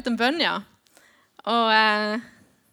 [0.00, 0.56] litt om bønn, ja.
[1.44, 2.22] Og, eh,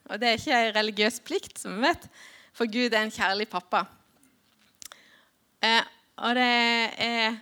[0.08, 2.08] og det er ikke en religiøs plikt, som vi vet,
[2.56, 3.84] for Gud er en kjærlig pappa.
[5.64, 5.84] Eh,
[6.24, 6.48] og det
[7.04, 7.38] er,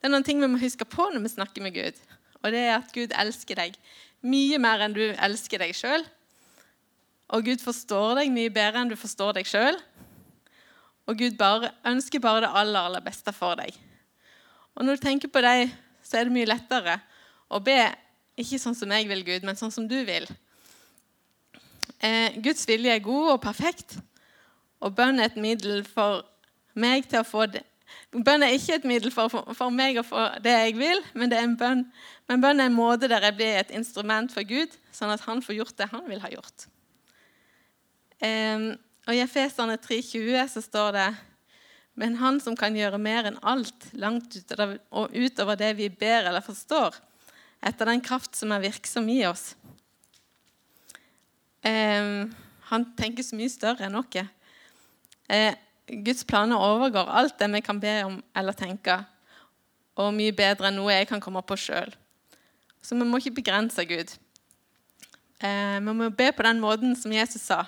[0.00, 2.00] det er noen ting vi må huske på når vi snakker med Gud.
[2.42, 3.76] Og det er at Gud elsker deg
[4.24, 6.04] mye mer enn du elsker deg sjøl.
[7.34, 9.78] Og Gud forstår deg mye bedre enn du forstår deg sjøl.
[11.04, 13.76] Og Gud bare, ønsker bare det aller, aller beste for deg.
[14.74, 15.68] Og når du tenker på deg,
[16.04, 16.98] så er det mye lettere
[17.52, 17.78] å be
[18.40, 20.26] ikke sånn som jeg vil, Gud, men sånn som du vil.
[22.04, 23.98] Eh, Guds vilje er god og perfekt,
[24.84, 26.24] og bønn er et middel for
[26.76, 27.62] meg til å få det.
[28.14, 31.38] Bønn er ikke et middel for, for, meg å få det jeg vil, men, det
[31.38, 31.84] er en bønn,
[32.30, 35.42] men bønn er en måte der jeg blir et instrument for Gud, sånn at han
[35.44, 36.66] får gjort det han vil ha gjort.
[38.24, 41.08] Eh, og I Efeserne 3,20 så står det
[41.94, 46.30] Men Han som kan gjøre mer enn alt, langt utover, og utover det vi ber
[46.30, 46.96] eller forstår,
[47.64, 49.54] etter den kraft som er virksom i oss.
[51.64, 52.30] Eh,
[52.70, 54.24] han tenker så mye større enn oss.
[55.32, 55.54] Eh,
[56.04, 58.98] Guds planer overgår alt det vi kan be om eller tenke,
[60.00, 61.92] og mye bedre enn noe jeg kan komme på sjøl.
[62.84, 64.12] Så vi må ikke begrense Gud.
[65.40, 67.64] Eh, vi må be på den måten som Jesus sa.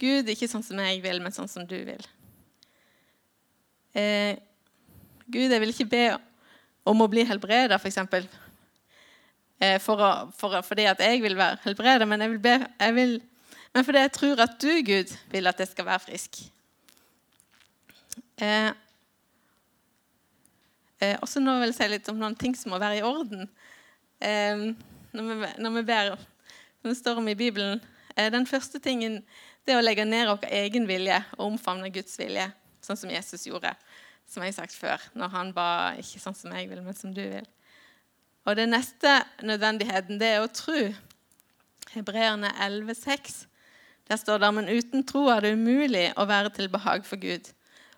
[0.00, 2.04] Gud, ikke sånn som jeg vil, men sånn som du vil.
[3.94, 4.40] Eh,
[5.28, 6.06] Gud, jeg vil ikke be
[6.88, 8.00] om å bli helbreda, f.eks.
[9.62, 10.00] Eh, for,
[10.34, 12.40] for, fordi at jeg vil være helbredet, men, jeg vil
[12.80, 13.20] jeg
[13.72, 16.40] men fordi jeg tror at du, Gud, vil at jeg skal være frisk.
[18.42, 18.72] Eh,
[21.00, 23.46] eh, også nå vil jeg si litt om noen ting som må være i orden.
[24.20, 24.66] Eh,
[25.14, 26.12] når, vi, når vi ber,
[26.82, 27.80] som det står om i Bibelen
[28.16, 29.20] eh, Den første tingen
[29.64, 32.48] det er å legge ned vår egen vilje og omfavne Guds vilje,
[32.82, 33.70] sånn som Jesus gjorde.
[34.26, 35.68] Som jeg har sagt før, når han ba
[36.02, 37.46] ikke sånn som jeg vil, men som du vil.
[38.44, 40.88] Og det neste nødvendigheten, det er å tro.
[41.92, 43.44] Hebreerne 11,6.
[44.08, 47.52] Der står det men uten tro er det umulig å være til behag for Gud.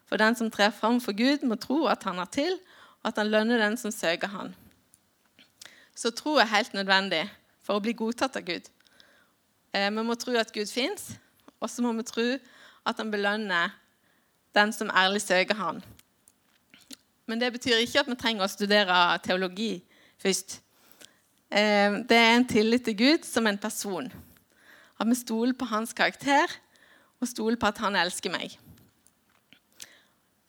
[0.04, 2.58] For den som trer fram for Gud, må tro at han har til,
[3.00, 4.52] og at han lønner den som søker han.
[5.96, 7.24] Så tro er helt nødvendig
[7.64, 8.68] for å bli godtatt av Gud.
[9.72, 11.14] Eh, vi må tro at Gud fins,
[11.60, 12.26] og så må vi tro
[12.84, 13.72] at han belønner
[14.54, 15.80] den som ærlig søker han.
[17.26, 19.78] Men det betyr ikke at vi trenger å studere teologi
[20.22, 20.60] først.
[21.54, 24.12] Eh, det er en tillit til Gud som en person.
[25.00, 26.50] At vi stoler på hans karakter
[27.20, 28.56] og stoler på at han elsker meg.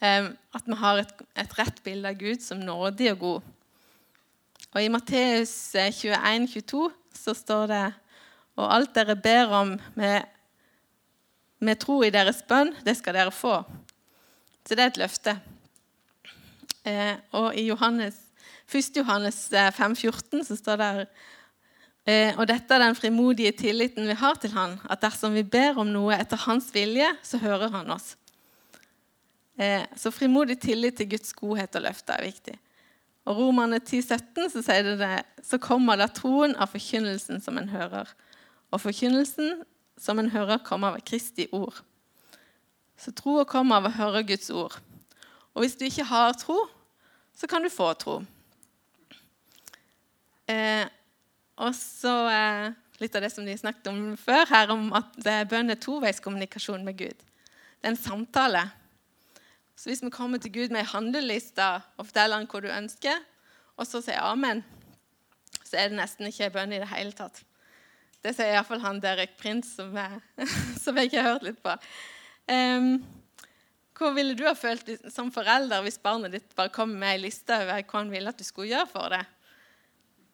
[0.01, 3.51] Eh, at vi har et, et rett bilde av Gud som nådig og god.
[4.75, 7.85] Og I Matteus 21, eh, 22 så står det
[8.55, 10.23] og alt dere ber om med
[11.59, 13.63] med tro i deres bønn, det skal dere få.
[14.67, 15.33] Så det er et løfte.
[17.31, 18.24] Og i Johannes,
[18.71, 18.97] 1.
[18.97, 20.91] Johannes 5,14 eh, så står det
[22.09, 25.77] eh, Og dette er den frimodige tilliten vi har til Han, at dersom vi ber
[25.81, 28.15] om noe etter Hans vilje, så hører Han oss.
[29.57, 32.57] Eh, så frimodig tillit til Guds godhet og løfte er viktig.
[33.25, 37.71] Og Romerne 10,17 så sier det, det så kommer da troen av forkynnelsen som en
[37.71, 38.09] hører.
[38.73, 39.63] Og forkynnelsen
[39.97, 41.79] som en hører, kommer av Kristi ord.
[42.97, 44.75] Så troa kommer av å høre Guds ord.
[45.55, 46.57] Og hvis du ikke har tro,
[47.35, 48.19] så kan du få tro.
[50.51, 50.85] Eh,
[51.61, 55.17] og så eh, litt av det som de snakket om før, her om at
[55.49, 57.23] bønn er toveiskommunikasjon med Gud.
[57.79, 58.65] Det er en samtale.
[59.75, 61.65] Så hvis vi kommer til Gud med ei handleliste
[61.97, 63.19] og forteller han hva du ønsker,
[63.75, 64.63] og så sier amen,
[65.65, 67.41] så er det nesten ikke bønn i det hele tatt.
[68.23, 70.47] Det sier iallfall han Derek Prince, som jeg,
[70.83, 71.75] som jeg har hørt litt på.
[72.49, 73.03] Um,
[73.95, 77.55] hva ville du ha følt som forelder hvis barnet ditt bare kom med ei liste
[77.55, 79.21] over hva han ville at du skulle gjøre for det?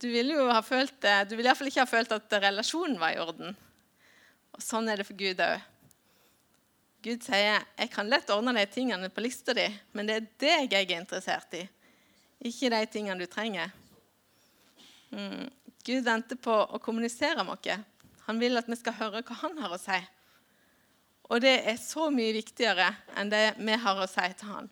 [0.01, 3.13] Du ville jo ha følt det, du ville iallfall ikke ha følt at relasjonen var
[3.13, 3.53] i orden.
[4.55, 5.67] Og Sånn er det for Gud òg.
[7.01, 9.65] Gud sier jeg kan lett ordne de tingene på lista di,
[9.97, 11.61] men det er deg jeg er interessert i,
[12.49, 13.71] ikke de tingene du trenger.
[15.13, 15.49] Mm.
[15.85, 17.87] Gud venter på å kommunisere med oss.
[18.27, 19.97] Han vil at vi skal høre hva han har å si.
[21.31, 24.69] Og det er så mye viktigere enn det vi har å si til han.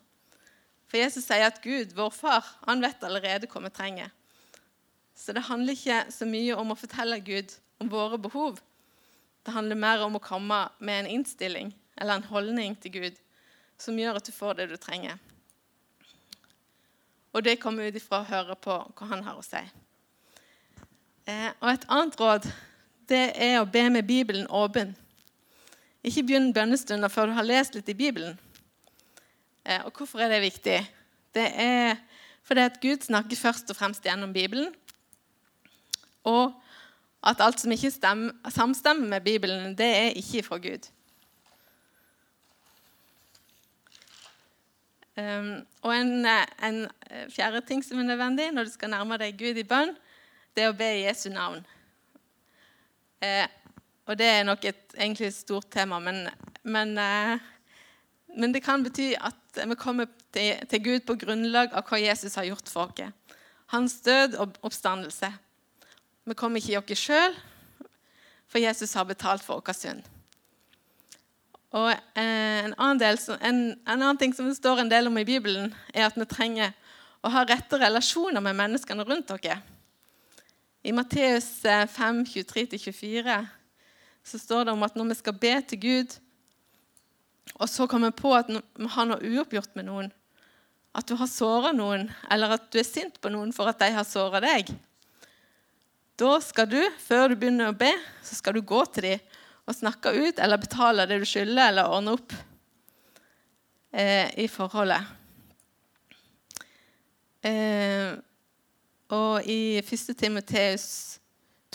[0.90, 4.10] For Jesus sier at Gud, vår far, han vet allerede hva vi trenger.
[5.20, 8.60] Så det handler ikke så mye om å fortelle Gud om våre behov.
[9.44, 13.18] Det handler mer om å komme med en innstilling eller en holdning til Gud
[13.80, 15.18] som gjør at du får det du trenger.
[17.36, 19.60] Og det kommer ut ifra å høre på hva han har å si.
[21.28, 22.48] Eh, og et annet råd
[23.10, 24.94] det er å be med Bibelen åpen.
[26.00, 28.38] Ikke begynn bønnestunder før du har lest litt i Bibelen.
[29.64, 30.78] Eh, og hvorfor er det viktig?
[31.36, 31.98] Det er
[32.46, 34.72] fordi at Gud snakker først og fremst gjennom Bibelen.
[36.24, 36.52] Og
[37.26, 40.88] at alt som ikke stemmer, samstemmer med Bibelen, det er ikke fra Gud.
[45.20, 46.26] Um, og en,
[46.64, 46.86] en,
[47.28, 49.92] fjerde ting som er nødvendig når du skal nærme deg Gud i bønn,
[50.56, 51.60] det er å be i Jesu navn.
[53.20, 53.48] Uh,
[54.08, 56.22] og det er nok et egentlig stort tema, men,
[56.62, 57.36] men, uh,
[58.36, 62.38] men, det kan bety at vi kommer til, til Gud på grunnlag av hva Jesus
[62.38, 63.36] har gjort for oss.
[63.74, 65.28] Hans død og oppstandelse.
[66.24, 67.36] Vi kommer ikke i oss sjøl,
[68.50, 70.02] for Jesus har betalt for vår synd.
[71.70, 75.18] Og eh, en annen, del, en, en annen, ting som det står en del om
[75.20, 76.74] i Bibelen, er at vi trenger
[77.22, 79.46] å ha rette relasjoner med menneskene rundt oss.
[80.82, 83.38] I Matteus 5, eh, 23-24
[84.30, 86.16] så står det om at når vi skal be til Gud,
[87.54, 90.10] og så kommer vi på at vi har noe uoppgjort med noen,
[90.96, 93.92] at du har såra noen, eller at du er sint på noen for at de
[93.94, 94.72] har såra deg,
[96.20, 97.90] da skal du, før du begynner å be,
[98.24, 99.38] så skal du gå til dem
[99.68, 102.34] og snakke ut eller betale det du skylder, eller ordne opp
[103.94, 105.16] eh, i forholdet.
[107.46, 108.18] Eh,
[109.14, 110.10] og i 1.
[110.18, 110.86] Timoteus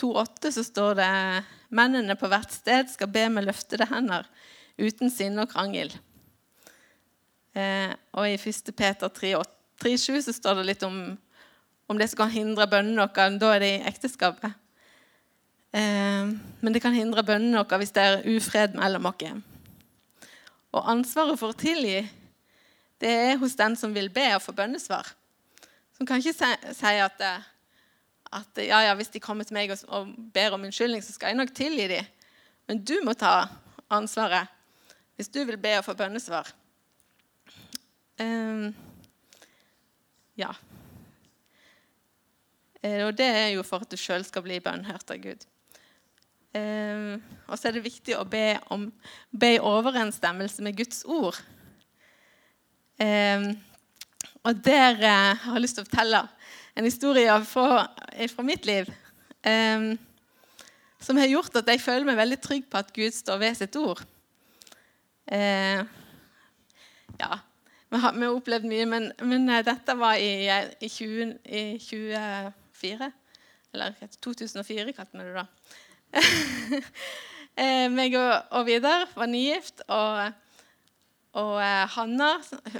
[0.00, 1.12] 2,8 så står det
[1.74, 4.28] mennene på hvert sted skal be med løftede hender
[4.76, 5.90] uten sinne og krangel.
[7.56, 8.72] Eh, og i 1.
[8.76, 11.16] Peter 3,7 så står det litt om,
[11.86, 13.28] om det som kan hindre bønnene våre.
[13.38, 14.54] Da er det i ekteskapet.
[15.76, 19.26] Eh, men det kan hindre bønnene våre hvis det er ufred mellom oss.
[20.76, 22.00] Og ansvaret for å tilgi
[23.00, 25.08] det er hos den som vil be og få bønnesvar.
[25.96, 26.32] Som kan ikke
[26.76, 27.22] si at,
[28.32, 31.40] at ja, ja, hvis de kommer til meg og ber om unnskyldning, så skal jeg
[31.40, 32.08] nok tilgi dem.
[32.68, 33.46] Men du må ta
[33.92, 34.52] ansvaret
[35.16, 36.48] hvis du vil be og få bønnesvar.
[38.20, 38.72] Um,
[40.36, 40.50] ja.
[42.86, 45.46] Eh, og det er jo for at du sjøl skal bli bønnhørt av Gud.
[46.56, 47.16] Eh,
[47.48, 48.88] og så er det viktig å be, om,
[49.30, 51.38] be i overensstemmelse med Guds ord.
[53.02, 53.50] Eh,
[54.46, 56.22] og der eh, har jeg lyst til å fortelle
[56.76, 57.86] en historie fra,
[58.32, 58.90] fra mitt liv.
[59.42, 59.96] Eh,
[61.06, 63.76] som har gjort at jeg føler meg veldig trygg på at Gud står ved sitt
[63.80, 64.00] ord.
[65.26, 65.82] Eh,
[67.16, 67.38] ja,
[67.90, 71.64] vi har, vi har, opplevd mye, men, men eh, dette var i, i, 20, i
[72.76, 73.10] 24.
[73.74, 75.46] Eller 2004, kalte vi det da.
[77.60, 80.30] eh, meg og, og, Vidar var nygift, og,
[81.36, 82.30] og eh, Hanna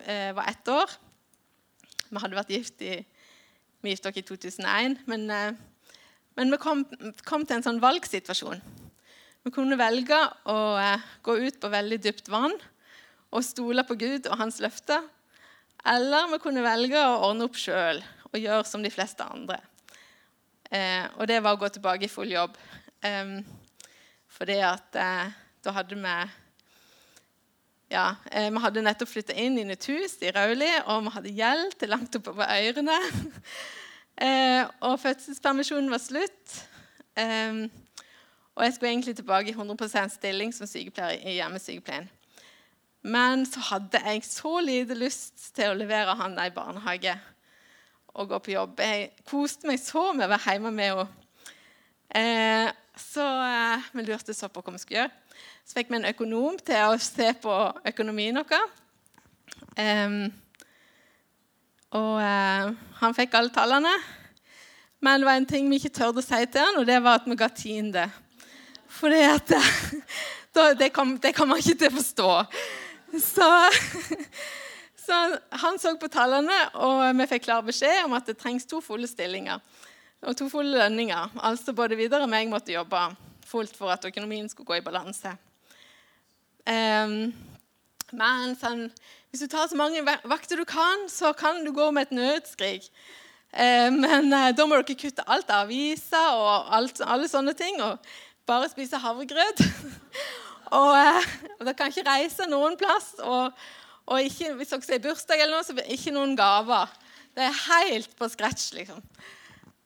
[0.04, 0.94] eh, var ett år.
[2.06, 2.94] Vi hadde vært gift i,
[3.82, 5.26] vi gifte oss i 2001, men,
[6.38, 6.86] men vi kom,
[7.26, 8.62] kom, til en sånn valgsituasjon.
[9.46, 10.16] Vi kunne velge
[10.50, 10.56] å
[11.26, 12.54] gå ut på veldig dypt vann
[13.34, 15.04] og stole på Gud og hans løfter.
[15.86, 18.00] Eller vi kunne velge å ordne opp sjøl
[18.32, 19.60] og gjøre som de fleste andre.
[20.70, 22.56] Eh, og det var å gå tilbake i full jobb.
[23.04, 23.38] Eh,
[24.36, 25.30] fordi at eh,
[25.64, 26.16] da hadde vi
[27.90, 31.34] ja, eh, Vi hadde nettopp flytta inn i nytt hus i Rauli, og vi hadde
[31.38, 32.98] gjeld til langt oppover ørene.
[34.26, 36.58] eh, og fødselspermisjonen var slutt.
[37.14, 37.66] Eh,
[38.56, 42.10] og jeg skulle egentlig tilbake i 100% stilling som sykepleier i hjemmesykepleien.
[43.06, 47.14] Men så hadde jeg så lite lyst til å levere han i barnehage
[48.16, 48.80] og gå på jobb.
[48.80, 51.06] Jeg koste meg så med å være hjemme med henne.
[52.16, 55.40] Eh, så eh, vi lurte så på hva vi skulle gjøre.
[55.66, 57.54] Så fikk vi en økonom til å se på
[57.92, 58.68] økonomien vår.
[61.96, 62.70] Og uh,
[63.00, 63.92] han fikk alle tallene.
[65.04, 67.20] Men det var en ting vi ikke tørde å si til han, og det var
[67.20, 68.06] at vi ga tiende.
[68.90, 69.58] For det,
[70.80, 72.30] det kan man ikke til å forstå.
[73.22, 73.50] Så,
[75.06, 75.16] så
[75.62, 79.08] han så på tallene, og vi fikk klar beskjed om at det trengs to fulle
[79.10, 79.62] stillinger
[80.26, 81.36] og to fulle lønninger.
[81.46, 83.02] Altså både Vidar og meg måtte jobbe
[83.46, 85.36] fullt for at økonomien skulle gå i balanse.
[86.66, 87.30] Um,
[88.16, 88.88] men sånn,
[89.30, 92.90] hvis du tar så mange vakter du kan, så kan du gå med et nødskrik.
[93.52, 97.78] Um, men uh, da må dere kutte alt av aviser og alt, alle sånne ting,
[97.84, 98.02] og
[98.48, 99.62] bare spise havregrøt.
[100.80, 103.14] og, uh, dere kan ikke reise noen plass.
[103.22, 103.54] Og,
[104.06, 106.92] og ikke, hvis dere sier bursdag, eller noe, så ikke noen gaver.
[107.36, 109.02] Det er helt på scratch, liksom.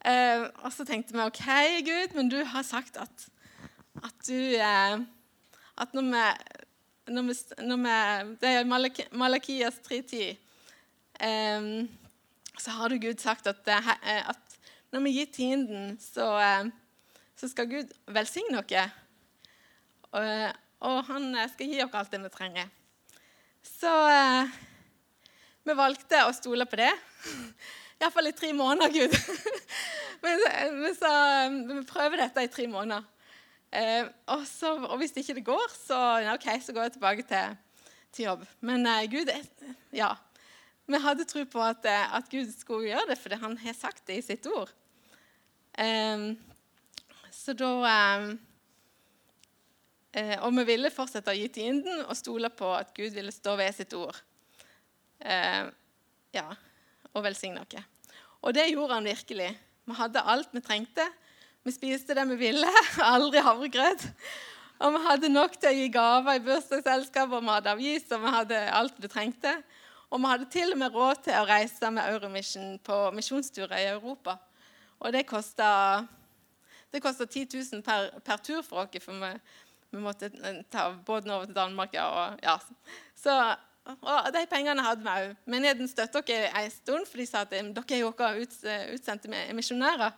[0.05, 1.47] Eh, og så tenkte vi OK,
[1.85, 3.27] Gud, men du har sagt at,
[4.00, 5.00] at du eh,
[5.81, 6.23] At når vi,
[7.12, 7.35] når vi,
[7.65, 10.37] når vi Det er Malak Malakias 3.10.
[11.21, 11.69] Eh,
[12.61, 13.93] så har du Gud sagt at, eh,
[14.29, 14.59] at
[14.93, 16.73] når vi gir tienden, så, eh,
[17.37, 18.91] så skal Gud velsigne oss.
[20.12, 22.69] Og, og, han skal gi oss alt det vi trenger.
[23.67, 24.59] Så eh,
[25.67, 26.90] vi valgte å stole på det.
[28.00, 29.17] Iallfall i tre måneder, Gud.
[30.25, 30.45] men,
[30.81, 31.11] men så
[31.69, 33.05] vi prøver dette i tre måneder.
[33.71, 35.99] Eh, og, så, og, hvis ikke det går, så,
[36.33, 37.57] ok, så går jeg tilbake til,
[38.17, 38.49] til jobb.
[38.67, 39.31] Men eh, Gud
[39.95, 40.14] Ja.
[40.90, 44.07] Vi hadde tro på at, eh, at, Gud skulle gjøre det, fordi han har sagt
[44.09, 44.73] det i sitt ord.
[45.79, 46.33] Eh,
[47.31, 48.33] så da eh,
[50.43, 53.76] Og vi ville fortsette å gi tienden og stole på at Gud ville stå ved
[53.76, 54.17] sitt ord.
[55.23, 55.69] Eh,
[56.35, 56.47] ja,
[57.12, 57.85] og velsigne oss.
[58.40, 59.50] Og det gjorde han virkelig.
[59.87, 61.07] Vi hadde alt vi trengte.
[61.62, 62.69] Vi spiste det vi ville,
[63.14, 64.07] aldri havregrøt.
[64.81, 68.23] Og vi hadde nok til å gi gaver i bursdagsselskap, og vi hadde avis, og
[68.23, 69.52] vi hadde alt vi trengte.
[70.11, 73.90] Og vi hadde til og med råd til å reise med Euromission på misjonsturer i
[73.93, 74.38] Europa.
[75.00, 76.07] Og det kosta,
[76.93, 79.31] det 10 000 per, per, tur for oss, for vi,
[79.90, 80.30] vi, måtte
[80.70, 81.94] ta båten over til Danmark.
[81.94, 82.56] Og, ja.
[83.16, 83.37] Så,
[84.00, 85.35] og de pengene hadde vi òg.
[85.50, 88.30] Menigheten støttet oss en stund, for de sa at dere er jo ikke
[88.94, 90.16] utsendte misjonærer.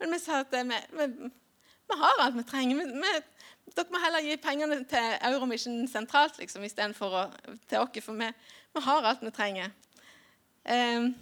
[0.00, 1.08] Men vi sa at vi, vi,
[1.90, 2.80] vi har alt vi trenger.
[2.80, 3.14] Vi,
[3.76, 7.34] dere må heller gi pengene til Euromission sentralt liksom, istedenfor
[7.68, 8.30] til oss, for vi,
[8.86, 9.74] har alt vi trenger.
[10.64, 11.12] Um,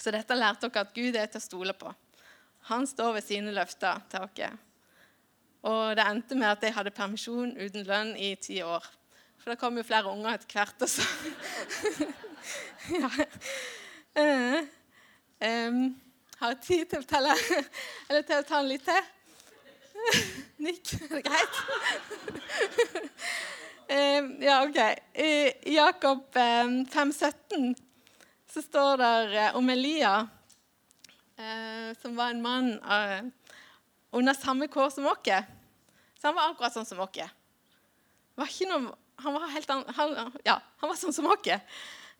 [0.00, 1.92] så dette lærte dere at Gud er til å stole på.
[2.70, 4.58] Han står ved sine løfter til oss.
[5.62, 8.84] Og det endte med at jeg hadde permisjon uten lønn i ti år.
[9.40, 10.82] For det kom jo flere unger etter hvert.
[10.84, 11.02] Også.
[13.00, 13.10] ja.
[14.20, 14.60] Uh,
[15.44, 15.82] um,
[16.40, 17.36] har jeg tid til å telle?
[18.08, 19.08] Eller til å ta en litt til?
[20.64, 20.94] Nikk.
[20.96, 21.60] Er det greit?
[23.96, 24.80] um, ja, OK.
[25.20, 27.74] I Jakob um, 5,17
[28.50, 30.14] så står det uh, om Elia,
[31.40, 33.20] uh, som var en mann uh,
[34.12, 35.30] under samme kår som oss.
[36.20, 37.20] Så han var akkurat sånn som oss.
[39.20, 41.52] Han var helt han, ja, han var sånn som oss.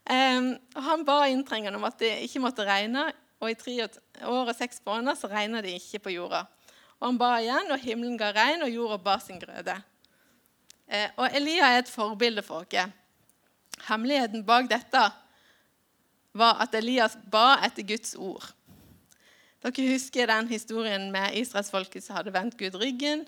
[0.01, 4.49] Um, og han ba inntrengende om at det ikke måtte regne og i tre år
[4.49, 6.43] og seks måneder så regna det ikke på jorda.
[7.01, 9.73] Og han ba igjen, og himmelen ga regn, og jorda bar sin grøde.
[10.85, 12.93] Eh, og Elia er et forbilde for oss.
[13.87, 15.01] Hemmeligheten bak dette
[16.37, 18.45] var at Elias ba etter Guds ord.
[19.61, 23.27] Dere husker den historien med israelsfolket som hadde vendt Gud ryggen.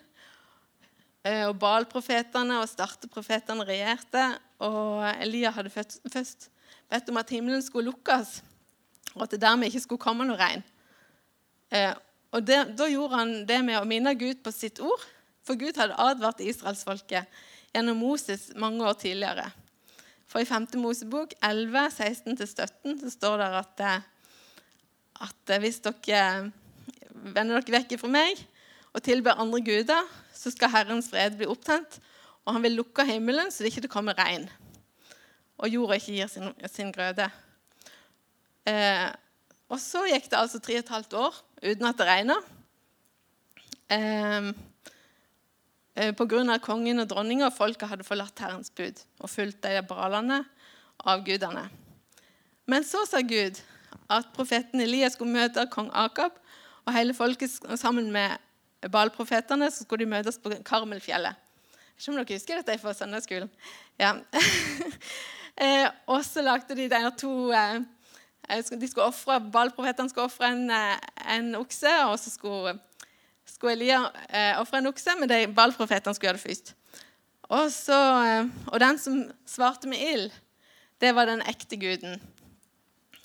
[1.23, 4.23] Eh, og Baal-profetene og starteprofetene regjerte.
[4.65, 6.49] Og Elia hadde først
[6.89, 8.41] bedt om at himmelen skulle lukkes
[9.13, 10.63] og at det dermed ikke skulle komme noe regn.
[11.73, 11.93] Eh,
[12.33, 15.01] og det, Da gjorde han det med å minne Gud på sitt ord,
[15.45, 17.29] for Gud hadde advart israelsfolket
[17.73, 19.51] gjennom Moses mange år tidligere.
[20.29, 20.79] For i 5.
[20.81, 24.01] Mosebok 11, 16-17 så står det at, eh,
[25.23, 26.51] at hvis dere
[27.13, 28.41] vender dere vekk fra meg
[28.93, 31.99] og tilber andre guder, så skal Herrens fred bli opptent,
[32.43, 34.49] og han vil lukke himmelen så det ikke kommer regn,
[35.57, 37.29] og jorda ikke gir sin, sin grøde.
[38.67, 39.07] Eh,
[39.71, 42.37] og så gikk det altså tre og et halvt år uten at det regna.
[43.91, 44.51] Eh,
[45.95, 46.57] eh Pga.
[46.59, 50.43] kongen og dronninga og folket hadde forlatt Herrens bud og fulgt de bralene
[50.99, 51.69] av gudene.
[52.65, 53.59] Men så sa Gud
[54.13, 56.35] at profeten Elias skulle møte kong Akab,
[56.83, 58.37] og hele folket sammen med
[58.91, 61.39] Baal-profetene så skulle de møtes på Karmelfjellet.
[61.97, 63.51] Ikke om dere husker dette fra søndagsskolen?
[64.01, 64.15] Ja.
[65.63, 67.83] eh, og så lagde de de to eh,
[68.49, 70.97] de skulle offre, Ballprofetene skulle ofre en, eh,
[71.37, 72.77] en, okse, og så skulle,
[73.47, 76.73] skulle Elia eh, ofre en okse, men de ballprofetene skulle gjøre det først.
[77.49, 80.31] Og, så, eh, og, den som svarte med ild,
[81.01, 82.19] det var den ekte guden.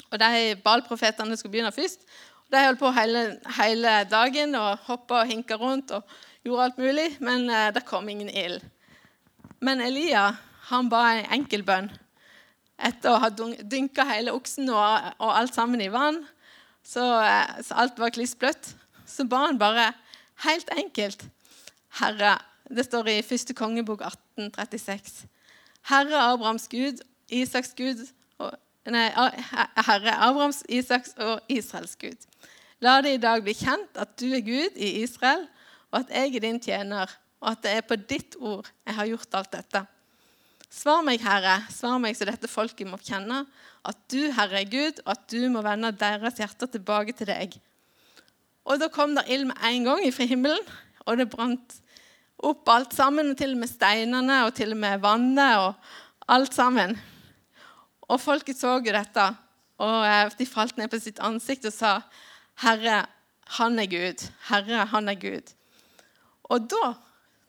[0.08, 2.04] Og de ballprofetene skulle begynne først.
[2.46, 3.22] Og de holdt på hele,
[3.58, 8.08] hele dagen og hoppa og hinka rundt og gjorde alt mulig, men eh, det kom
[8.08, 8.62] ingen ild.
[9.60, 10.30] Men Elia
[10.70, 11.90] han ba en enkel bønn
[12.78, 16.20] etter å ha dynka hele oksen og, og alt sammen i vann,
[16.86, 18.70] så, eh, så alt var kliss bløtt,
[19.08, 19.90] så ba han bare
[20.44, 21.24] helt enkelt
[21.98, 22.36] Herre
[22.68, 25.22] Det står i første kongebok 1836.
[25.88, 27.00] Herre Abrahams Gud,
[27.32, 28.02] Isaks Gud
[28.38, 28.52] og,
[28.88, 32.22] Nei, Herre Abrahams, Isaks og Israels Gud.
[32.80, 35.44] La det i dag bli kjent at du er Gud i Israel,
[35.92, 39.10] og at jeg er din tjener, og at det er på ditt ord jeg har
[39.10, 39.82] gjort alt dette.
[40.72, 43.42] Svar meg, Herre, svar meg så dette folket må kjenne
[43.88, 47.58] at du, Herre, er Gud, og at du må vende deres hjerter tilbake til deg.
[48.68, 50.72] Og Da kom det ild med en gang fra himmelen,
[51.04, 51.76] og det brant
[52.38, 55.94] opp alt sammen, og til og med steinene og til og med vannet og
[56.28, 56.96] alt sammen.
[58.08, 59.26] Og folket så jo dette,
[59.84, 61.92] og eh, de falt ned på sitt ansikt og sa,
[62.58, 63.06] 'Herre,
[63.58, 64.24] han er Gud.
[64.48, 65.54] Herre, han er Gud.'
[66.48, 66.94] Og da,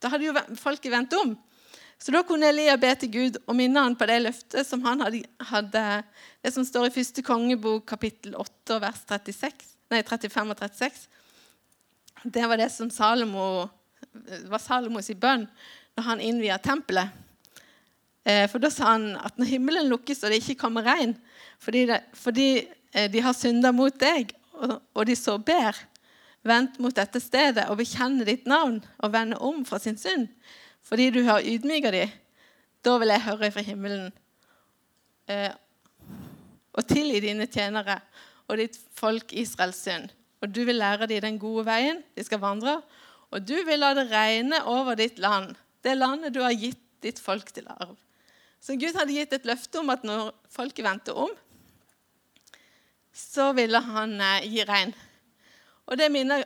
[0.02, 1.38] da hadde jo folket vendt om.
[2.00, 5.02] Så da kunne Elia be til Gud og minne han på det løftet som han
[5.04, 6.04] hadde, hadde
[6.44, 11.08] Det som står i første kongebok, kapittel 8, vers 36, nei, 35 og 36.
[12.24, 13.68] Det var det som Salomo,
[14.48, 15.44] var Salomos bønn
[15.98, 17.12] når han innvia tempelet.
[18.28, 21.14] Eh, for da sa han at når himmelen lukkes og det ikke kommer regn
[21.64, 22.50] fordi, det, fordi
[22.92, 25.78] eh, de har synda mot deg, og, og de så ber,
[26.44, 30.28] vent mot dette stedet og bekjenne ditt navn og vende om fra sin synd,
[30.84, 32.12] fordi du har ydmyka dem,
[32.84, 34.12] da vil jeg høre fra himmelen
[35.32, 35.52] eh,
[36.76, 38.00] og tilgi dine tjenere
[38.50, 40.10] og ditt folk Israels synd.
[40.40, 42.80] Og du vil lære dem den gode veien de skal vandre,
[43.30, 45.52] og du vil la det regne over ditt land,
[45.84, 47.98] det landet du har gitt ditt folk til arv.
[48.60, 51.32] Så Gud hadde gitt et løfte om at når folket vendte om,
[53.16, 54.94] så ville han eh, gi regn.
[55.90, 56.46] Og det minner,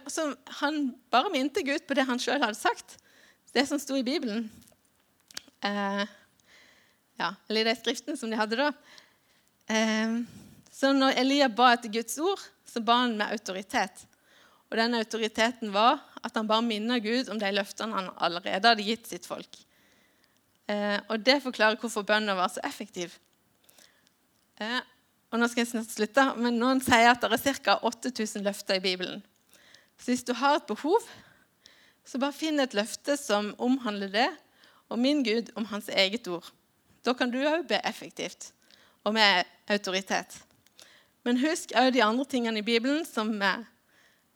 [0.62, 2.98] Han bare minte Gud på det han sjøl hadde sagt
[3.53, 4.48] det som sto i Bibelen.
[5.62, 6.05] Eh,
[7.22, 8.72] ja, eller i den skriften som de hadde da.
[9.70, 10.15] Eh,
[10.74, 14.08] så når Elia ba etter Guds ord, så ba han med autoritet.
[14.72, 18.88] Og den autoriteten var at han bare minner Gud om de løftene han allerede hadde
[18.88, 19.60] gitt sitt folk.
[20.74, 23.13] Eh, og det forklarer hvorfor bønna var så effektiv.
[24.62, 24.80] Eh,
[25.34, 27.77] og nå skal jeg snart slutte, men Noen sier at det er ca.
[27.89, 29.24] 8000 løfter i Bibelen.
[29.98, 31.01] Så hvis du har et behov,
[32.06, 34.30] så bare finn et løfte som omhandler det,
[34.89, 36.46] og min Gud om hans eget ord.
[37.06, 38.51] Da kan du òg be effektivt
[39.03, 40.38] og med autoritet.
[41.24, 43.32] Men husk òg de andre tingene i Bibelen som,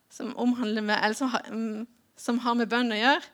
[0.10, 3.34] som, med, som, har, mm, som har med bønn å gjøre.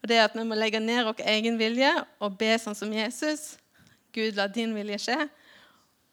[0.00, 1.90] Og det er at Vi må legge ned vår egen vilje
[2.20, 3.56] og be sånn som Jesus.
[4.12, 5.28] Gud, la din vilje skje.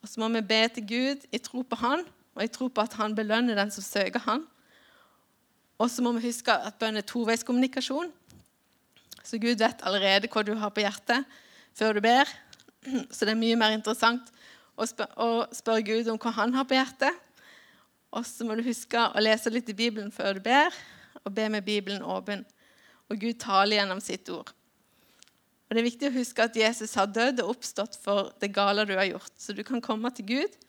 [0.04, 2.84] Og så må vi be til Gud i tro på Han, og i tro på
[2.84, 4.46] at Han belønner den som søker Han.
[5.78, 8.12] Og så må vi huske at bønn er toveiskommunikasjon.
[9.24, 11.26] Så Gud vet allerede hva du har på hjertet
[11.78, 12.30] før du ber.
[13.12, 14.30] Så det er mye mer interessant
[14.78, 17.24] å spørre, spør Gud om hva han har på hjertet.
[18.16, 20.74] Og så må du huske å lese litt i Bibelen før du ber,
[21.26, 22.46] og be med Bibelen åpen.
[23.08, 24.52] Og Gud taler gjennom sitt ord.
[25.68, 28.86] Og Det er viktig å huske at Jesus har dødd og oppstått for det gale
[28.88, 29.34] du har gjort.
[29.36, 30.60] Så du kan komme til Gud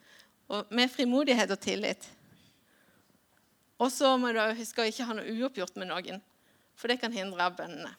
[0.74, 2.08] med frimodighet og tillit.
[3.78, 6.22] Og så må du huske å ikke ha noe uoppgjort med noen,
[6.74, 7.92] for det kan hindre bønnene.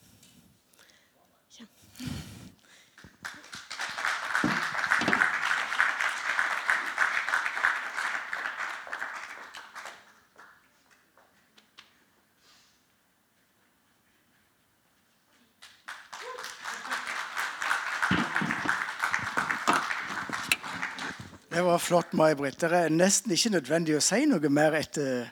[21.60, 22.62] Det var flott, May-Britt.
[22.62, 25.26] Det er nesten ikke nødvendig å si noe mer etter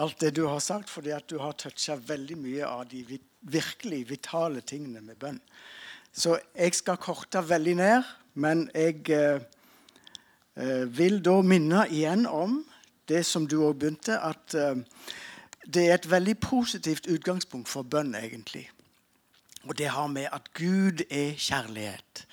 [0.00, 3.18] alt det du har sagt, fordi at du har toucha veldig mye av de
[3.52, 5.36] virkelig vitale tingene med bønn.
[6.08, 9.44] Så jeg skal korte veldig ned, men jeg eh,
[10.56, 12.62] eh vil da minne igjen om
[13.04, 14.80] det som du òg begynte, at eh,
[15.68, 18.70] det er et veldig positivt utgangspunkt for bønn, egentlig.
[19.68, 22.24] Og det har med at Gud er kjærlighet.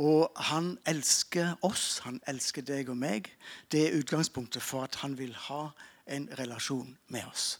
[0.00, 3.26] Og han elsker oss, han elsker deg og meg.
[3.72, 5.66] Det er utgangspunktet for at han vil ha
[6.08, 7.58] en relasjon med oss.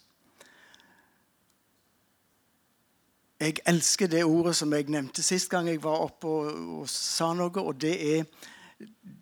[3.40, 7.31] Jeg elsker det ordet som jeg nevnte sist gang jeg var oppe og, og sa
[7.37, 7.53] noe.
[7.61, 8.24] og Det er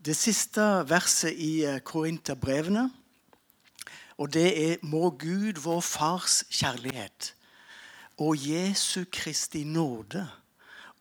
[0.07, 2.89] det siste verset i eh, Korinterbrevene.
[4.19, 7.35] Og det er Må Gud, vår Fars kjærlighet,
[8.19, 10.27] og Jesu Kristi nåde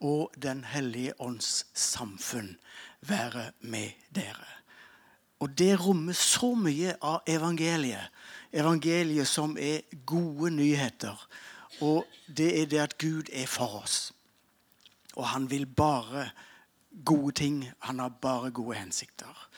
[0.00, 2.56] og Den hellige ånds samfunn
[3.00, 4.46] være med dere.
[5.40, 8.10] Og det rommer så mye av evangeliet.
[8.52, 11.14] Evangeliet som er gode nyheter.
[11.80, 14.12] Og det er det at Gud er for oss.
[15.14, 16.30] Og han vil bare
[17.04, 17.70] gode ting.
[17.78, 19.48] Han har bare gode hensikter.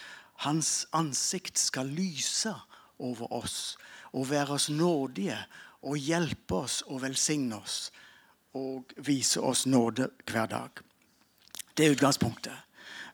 [0.45, 2.55] Hans ansikt skal lyse
[2.99, 3.77] over oss
[4.13, 5.39] og være oss nådige
[5.83, 7.91] og hjelpe oss og velsigne oss
[8.55, 10.71] og vise oss nåde hver dag.
[11.77, 12.57] Det er utgangspunktet.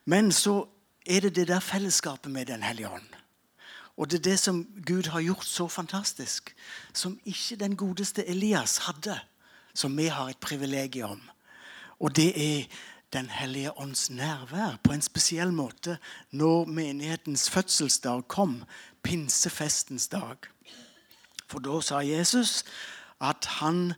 [0.05, 0.64] Men så
[1.07, 3.16] er det det der fellesskapet med Den hellige ånd.
[3.96, 6.55] Og det er det som Gud har gjort så fantastisk,
[6.92, 9.18] som ikke den godeste Elias hadde,
[9.75, 11.22] som vi har et privilegium.
[12.01, 12.64] Og det er
[13.12, 15.99] Den hellige ånds nærvær på en spesiell måte
[16.31, 18.64] når menighetens fødselsdag kom,
[19.03, 20.37] pinsefestens dag.
[21.46, 22.64] For da sa Jesus
[23.20, 23.94] at han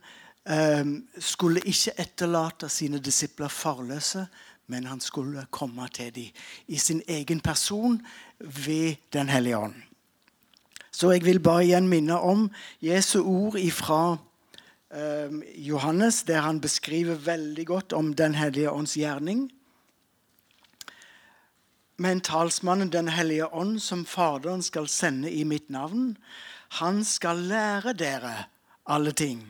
[1.21, 4.23] skulle ikke etterlate sine disipler farløse,
[4.69, 6.31] men han skulle komme til dem
[6.67, 8.01] i sin egen person
[8.39, 9.75] ved Den hellige ånd.
[10.91, 12.49] Så jeg vil bare igjen minne om
[12.81, 14.17] Jesu ord fra
[14.91, 19.51] eh, Johannes, der han beskriver veldig godt om Den hellige ånds gjerning.
[21.97, 26.17] Men talsmannen Den hellige ånd, som Faderen skal sende i mitt navn,
[26.69, 28.45] han skal lære dere
[28.85, 29.43] alle ting.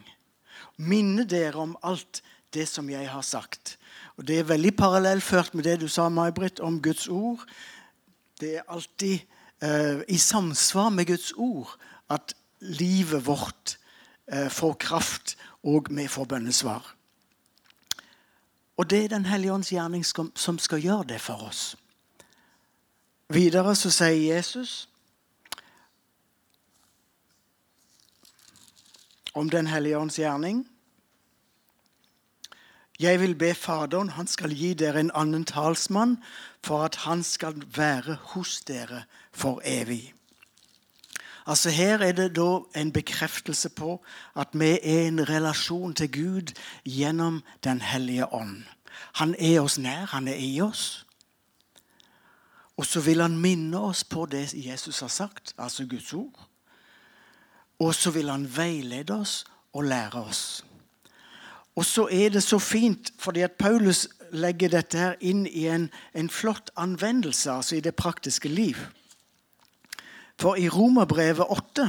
[0.80, 2.22] Minne dere om alt
[2.56, 3.78] det som jeg har sagt.
[4.18, 7.46] Og Det er veldig parallellført med det du sa, May-Britt, om Guds ord.
[8.40, 9.20] Det er alltid
[9.62, 11.78] eh, i samsvar med Guds ord
[12.10, 13.78] at livet vårt
[14.32, 16.96] eh, får kraft, og vi får bønnesvar.
[18.78, 21.76] Og det er Den hellige ånds gjerning som skal gjøre det for oss.
[23.30, 24.89] Videre så sier Jesus
[29.40, 30.68] om Den hellige ånds gjerning.
[33.00, 36.18] Jeg vil be Faderen, han skal gi dere en annen talsmann,
[36.64, 40.14] for at han skal være hos dere for evig.
[41.48, 44.02] Altså Her er det da en bekreftelse på
[44.36, 46.52] at vi er en relasjon til Gud
[46.86, 48.64] gjennom Den hellige ånd.
[49.14, 51.06] Han er oss nær, han er i oss.
[52.78, 56.49] Og så vil han minne oss på det Jesus har sagt, altså Guds ord.
[57.80, 60.64] Og så vil han veilede oss og lære oss.
[61.76, 65.88] Og så er det så fint, fordi at Paulus legger dette her inn i en,
[66.14, 68.78] en flott anvendelse, altså i det praktiske liv.
[70.40, 71.88] For i Romerbrevet 8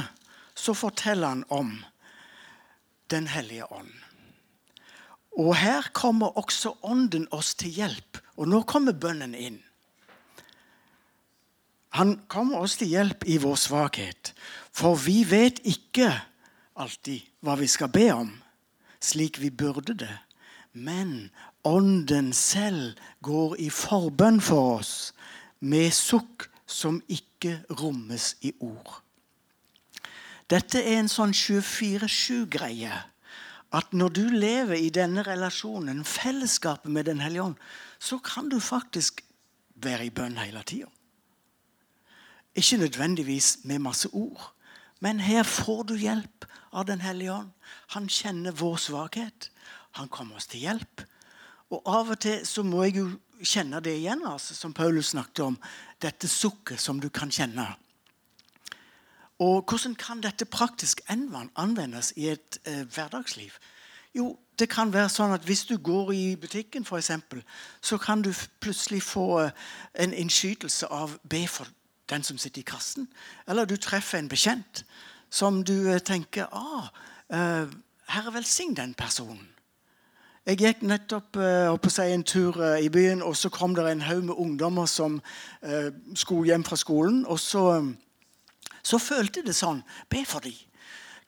[0.55, 1.83] så forteller han om
[3.11, 3.91] Den hellige ånd.
[5.37, 8.19] Og her kommer også Ånden oss til hjelp.
[8.37, 9.59] Og nå kommer bønnen inn.
[11.99, 14.31] Han kommer oss til hjelp i vår svakhet.
[14.71, 16.09] For vi vet ikke
[16.79, 18.31] alltid hva vi skal be om,
[19.01, 20.17] slik vi burde det.
[20.73, 21.31] Men
[21.63, 25.11] Ånden selv går i forbønn for oss
[25.59, 29.01] med sukk som ikke rommes i ord.
[30.49, 32.95] Dette er en sånn 24-7-greie.
[33.71, 37.59] At når du lever i denne relasjonen, fellesskapet med Den hellige ånd,
[37.99, 39.21] så kan du faktisk
[39.75, 40.89] være i bønn hele tida.
[42.55, 44.49] Ikke nødvendigvis med masse ord,
[45.01, 47.49] men her får du hjelp av Den hellige ånd.
[47.91, 49.49] Han kjenner vår svakhet.
[49.99, 51.01] Han kommer oss til hjelp.
[51.71, 53.07] Og av og til så må jeg jo
[53.43, 55.57] kjenne det igjen, altså, som Paulus snakket om.
[55.99, 57.65] Dette sukket som du kan kjenne.
[59.41, 63.57] Og hvordan kan dette praktisk anvendes i et eh, hverdagsliv?
[64.13, 67.43] Jo, det kan være sånn at Hvis du går i butikken, eksempel,
[67.81, 69.51] så kan du plutselig få eh,
[69.95, 71.67] en innskytelse av be for
[72.11, 73.07] den som sitter i kassen.
[73.47, 74.83] Eller du treffer en bekjent
[75.31, 76.91] som du eh, tenker ah,
[77.31, 77.71] uh,
[78.11, 79.47] Herre, velsign den personen.
[80.45, 84.25] Jeg gikk nettopp uh, si, en tur i byen, og så kom det en haug
[84.25, 85.21] med ungdommer som
[86.15, 87.25] skulle hjem fra skolen.
[87.25, 87.63] Og så,
[88.83, 89.83] så følte det sånn.
[90.09, 90.57] Be for dem.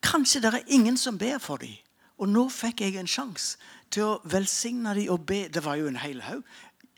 [0.04, 1.78] Kanskje det er ingen som ber for dem.
[2.18, 3.58] Og nå fikk jeg en sjanse
[3.94, 5.46] til å velsigne dem og be.
[5.48, 6.44] Det var jo en hel haug.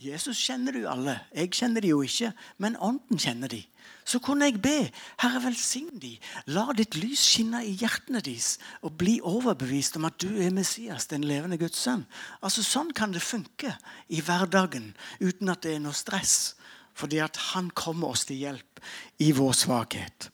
[0.01, 1.19] Jesus kjenner du alle.
[1.35, 3.61] Jeg kjenner de jo ikke, men Ånden kjenner de.
[4.05, 4.91] Så kunne jeg be.
[5.21, 6.11] Herre, velsign de.
[6.53, 11.07] La ditt lys skinne i hjertene deres, og bli overbevist om at du er Messias,
[11.09, 12.05] den levende Guds sønn.
[12.45, 13.73] Altså, Sånn kan det funke
[14.13, 16.53] i hverdagen uten at det er noe stress.
[16.95, 18.79] Fordi at han kommer oss til hjelp
[19.19, 20.29] i vår svakhet.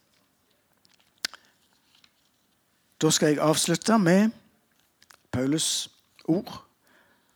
[3.01, 4.35] Da skal jeg avslutte med
[5.31, 5.89] Paulus
[6.29, 6.51] ord.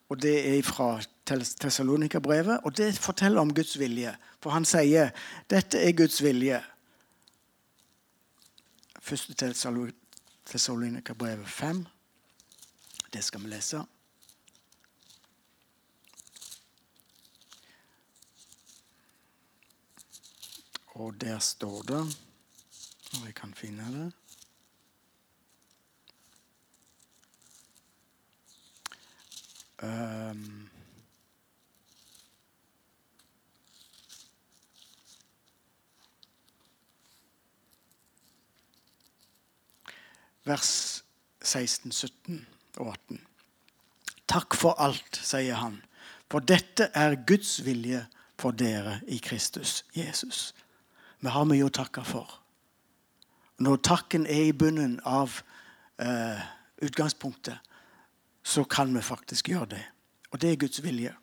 [0.09, 4.15] Og det er fra Tessalonika-brevet, og det forteller om Guds vilje.
[4.43, 5.09] For han sier
[5.49, 6.61] dette er Guds vilje.
[9.01, 9.33] Første
[10.45, 11.85] Tessalonika-brevet 5.
[13.13, 13.81] Det skal vi lese.
[20.95, 21.97] Og der står det
[23.15, 24.11] Om jeg kan finne det
[29.83, 30.69] um,
[40.45, 41.03] vers
[41.43, 42.45] 16, 17
[42.77, 43.21] og 18.
[44.29, 45.79] Takk for alt, sier han,
[46.31, 48.01] for dette er Guds vilje
[48.41, 50.53] for dere i Kristus Jesus.
[51.21, 52.41] Vi har mye å takke for.
[53.63, 55.39] Når takken er i bunnen av
[56.01, 56.41] eh,
[56.83, 57.61] utgangspunktet,
[58.45, 59.83] så kan vi faktisk gjøre det.
[60.31, 61.13] Og det er Guds vilje.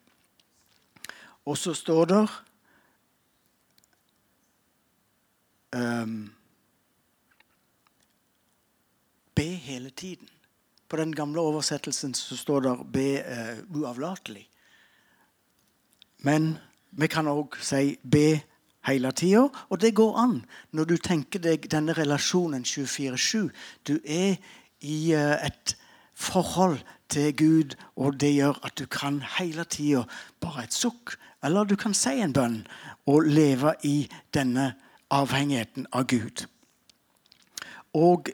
[1.44, 2.22] Og så står det
[5.76, 6.32] um,
[9.34, 10.28] Be hele tiden.
[10.88, 14.48] På den gamle oversettelsen så står det 'be uh, uavlatelig'.
[16.18, 16.58] Men
[16.90, 18.40] vi kan òg si 'be
[18.84, 19.66] hele tida'.
[19.68, 23.48] Og det går an når du tenker deg denne relasjonen 24-7.
[23.88, 24.36] Du er
[24.80, 25.76] i uh, et
[26.14, 30.02] forhold til Gud, og det gjør at du kan hele tida
[30.40, 32.62] bare et sukk, eller du kan si en bønn
[33.06, 34.72] og leve i denne
[35.10, 36.46] avhengigheten av Gud.
[37.92, 38.30] Og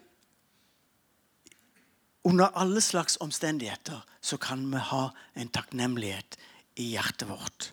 [2.29, 6.37] under alle slags omstendigheter så kan vi ha en takknemlighet
[6.77, 7.73] i hjertet vårt.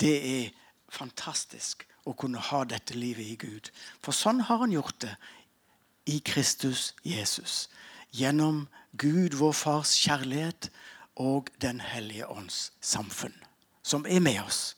[0.00, 0.50] Det er
[0.92, 3.70] fantastisk å kunne ha dette livet i Gud.
[4.04, 5.14] For sånn har han gjort det
[6.10, 7.68] i Kristus Jesus.
[8.12, 10.70] Gjennom Gud, vår Fars kjærlighet
[11.16, 13.34] og Den hellige ånds samfunn,
[13.82, 14.74] som er med oss.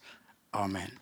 [0.53, 0.93] Amen.